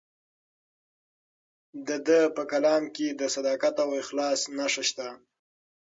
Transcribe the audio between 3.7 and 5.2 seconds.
او اخلاص نښې شته.